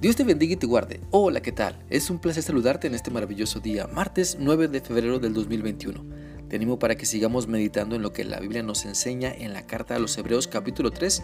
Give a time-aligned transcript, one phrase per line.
[0.00, 0.98] Dios te bendiga y te guarde.
[1.10, 1.76] Hola, ¿qué tal?
[1.90, 6.02] Es un placer saludarte en este maravilloso día, martes 9 de febrero del 2021.
[6.48, 9.66] Te animo para que sigamos meditando en lo que la Biblia nos enseña en la
[9.66, 11.22] carta a los Hebreos capítulo 3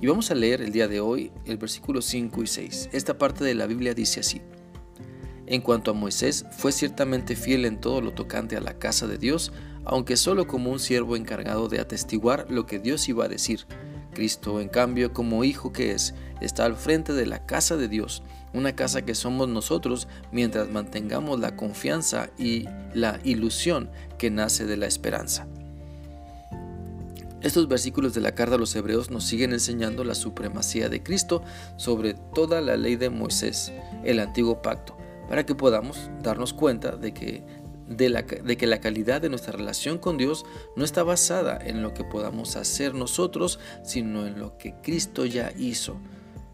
[0.00, 2.88] y vamos a leer el día de hoy el versículo 5 y 6.
[2.92, 4.40] Esta parte de la Biblia dice así.
[5.46, 9.18] En cuanto a Moisés, fue ciertamente fiel en todo lo tocante a la casa de
[9.18, 9.52] Dios,
[9.84, 13.66] aunque solo como un siervo encargado de atestiguar lo que Dios iba a decir
[14.14, 18.22] Cristo, en cambio, como hijo que es, está al frente de la casa de Dios,
[18.54, 24.76] una casa que somos nosotros mientras mantengamos la confianza y la ilusión que nace de
[24.76, 25.46] la esperanza.
[27.42, 31.42] Estos versículos de la carta a los hebreos nos siguen enseñando la supremacía de Cristo
[31.76, 33.70] sobre toda la ley de Moisés,
[34.02, 34.96] el antiguo pacto,
[35.28, 37.44] para que podamos darnos cuenta de que
[37.88, 40.44] de, que la calidad de nuestra relación con Dios
[40.76, 45.52] no está basada en lo que podamos hacer nosotros, sino en lo que Cristo ya
[45.58, 45.98] hizo.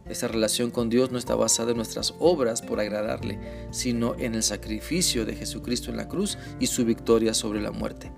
[0.06, 3.38] Esa relación con Dios no está basada en nuestras obras por agradarle,
[3.70, 8.10] sino en el sacrificio de Jesucristo en la cruz y su victoria sobre la muerte.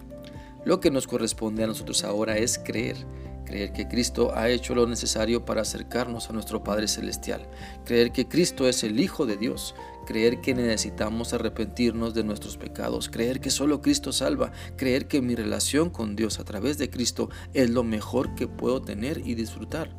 [0.64, 2.96] Lo que nos corresponde a nosotros ahora es creer
[3.44, 7.46] creer que Cristo ha hecho lo necesario para acercarnos a nuestro Padre Celestial,
[7.84, 9.74] creer que Cristo es el Hijo de Dios,
[10.06, 15.34] creer que necesitamos arrepentirnos de nuestros pecados, creer que solo Cristo salva, creer que mi
[15.34, 19.94] relación con Dios a través de Cristo es lo mejor que puedo tener y disfrutar.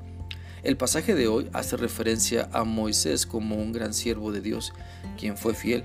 [0.64, 4.74] El pasaje de hoy hace referencia a Moisés como un gran siervo de Dios,
[5.18, 5.84] quien fue fiel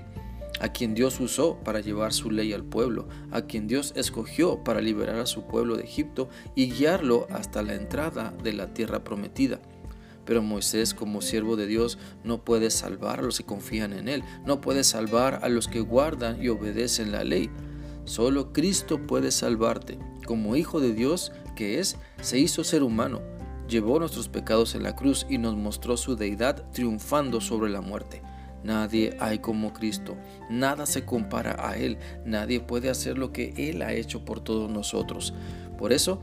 [0.59, 4.81] a quien Dios usó para llevar su ley al pueblo, a quien Dios escogió para
[4.81, 9.59] liberar a su pueblo de Egipto y guiarlo hasta la entrada de la tierra prometida.
[10.25, 14.23] Pero Moisés como siervo de Dios no puede salvar a los que confían en Él,
[14.45, 17.49] no puede salvar a los que guardan y obedecen la ley.
[18.05, 19.97] Solo Cristo puede salvarte.
[20.25, 23.21] Como Hijo de Dios que es, se hizo ser humano,
[23.67, 28.21] llevó nuestros pecados en la cruz y nos mostró su deidad triunfando sobre la muerte.
[28.63, 30.17] Nadie hay como Cristo,
[30.49, 34.69] nada se compara a Él, nadie puede hacer lo que Él ha hecho por todos
[34.69, 35.33] nosotros.
[35.77, 36.21] Por eso,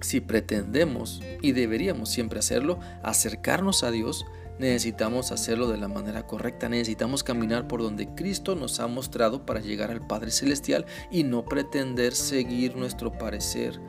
[0.00, 4.24] si pretendemos, y deberíamos siempre hacerlo, acercarnos a Dios,
[4.60, 9.60] necesitamos hacerlo de la manera correcta, necesitamos caminar por donde Cristo nos ha mostrado para
[9.60, 13.80] llegar al Padre Celestial y no pretender seguir nuestro parecer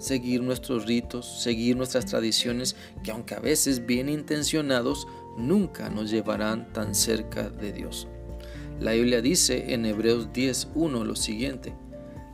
[0.00, 2.74] seguir nuestros ritos, seguir nuestras tradiciones
[3.04, 5.06] que aunque a veces bien intencionados,
[5.36, 8.08] nunca nos llevarán tan cerca de Dios.
[8.80, 11.74] La Biblia dice en Hebreos 10.1 lo siguiente,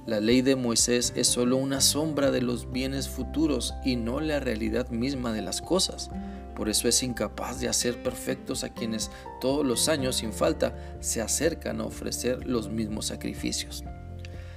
[0.06, 4.38] la ley de Moisés es solo una sombra de los bienes futuros y no la
[4.38, 6.10] realidad misma de las cosas.
[6.54, 11.20] Por eso es incapaz de hacer perfectos a quienes todos los años sin falta se
[11.20, 13.82] acercan a ofrecer los mismos sacrificios.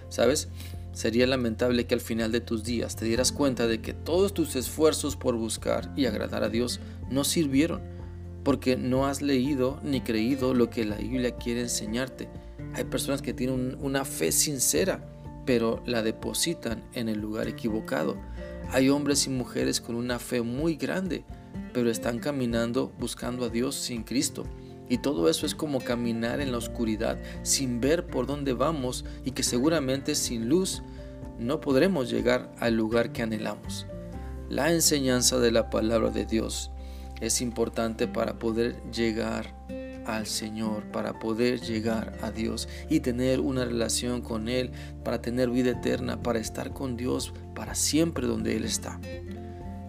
[0.10, 0.50] ¿Sabes?
[0.94, 4.56] Sería lamentable que al final de tus días te dieras cuenta de que todos tus
[4.56, 6.80] esfuerzos por buscar y agradar a Dios
[7.10, 7.82] no sirvieron,
[8.50, 12.30] porque no has leído ni creído lo que la Biblia quiere enseñarte.
[12.74, 15.08] Hay personas que tienen una fe sincera,
[15.46, 18.18] pero la depositan en el lugar equivocado.
[18.72, 21.26] Hay hombres y mujeres con una fe muy grande,
[21.74, 24.46] pero están caminando buscando a Dios sin Cristo.
[24.90, 29.30] Y todo eso es como caminar en la oscuridad sin ver por dónde vamos y
[29.30, 30.82] que seguramente sin luz
[31.38, 33.86] no podremos llegar al lugar que anhelamos.
[34.50, 36.72] La enseñanza de la palabra de Dios
[37.22, 39.53] es importante para poder llegar
[40.06, 44.72] al Señor, para poder llegar a Dios y tener una relación con Él,
[45.03, 49.00] para tener vida eterna, para estar con Dios para siempre donde Él está.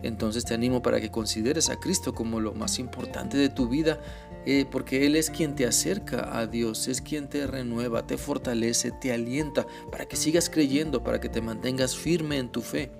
[0.02, 4.00] Entonces te animo para que consideres a Cristo como lo más importante de tu vida,
[4.46, 8.92] eh, porque Él es quien te acerca a Dios, es quien te renueva, te fortalece,
[8.92, 12.90] te alienta, para que sigas creyendo, para que te mantengas firme en tu fe,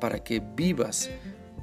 [0.00, 1.10] para que vivas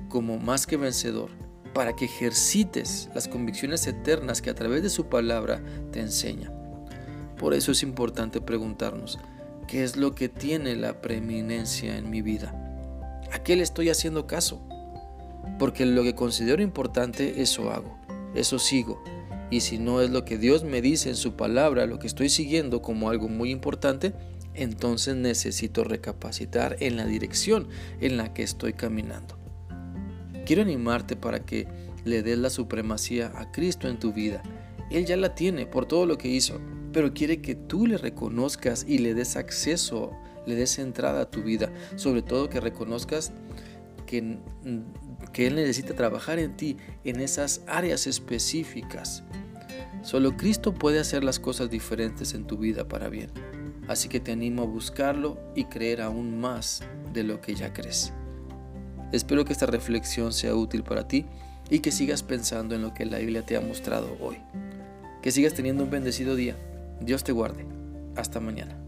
[0.09, 1.29] como más que vencedor,
[1.75, 6.49] para que ejercites las convicciones eternas que a través de su palabra te enseña.
[7.37, 9.19] Por eso es importante preguntarnos,
[9.67, 12.55] ¿qué es lo que tiene la preeminencia en mi vida?
[13.33, 14.65] ¿A qué le estoy haciendo caso?
[15.59, 17.99] Porque lo que considero importante, eso hago,
[18.35, 19.03] eso sigo.
[19.51, 22.29] Y si no es lo que Dios me dice en su palabra, lo que estoy
[22.29, 24.13] siguiendo como algo muy importante,
[24.53, 27.67] entonces necesito recapacitar en la dirección
[27.99, 29.44] en la que estoy caminando.
[30.45, 31.67] Quiero animarte para que
[32.03, 34.43] le des la supremacía a Cristo en tu vida.
[34.91, 36.59] Él ya la tiene por todo lo que hizo,
[36.93, 40.11] pero quiere que tú le reconozcas y le des acceso
[40.45, 43.33] le des entrada a tu vida, sobre todo que reconozcas
[44.05, 44.37] que,
[45.33, 49.23] que Él necesita trabajar en ti en esas áreas específicas.
[50.03, 53.31] Solo Cristo puede hacer las cosas diferentes en tu vida para bien.
[53.87, 56.83] Así que te animo a buscarlo y creer aún más
[57.13, 58.13] de lo que ya crees.
[59.11, 61.25] Espero que esta reflexión sea útil para ti
[61.69, 64.37] y que sigas pensando en lo que la Biblia te ha mostrado hoy.
[65.21, 66.55] Que sigas teniendo un bendecido día.
[67.01, 67.65] Dios te guarde.
[68.15, 68.84] Hasta mañana.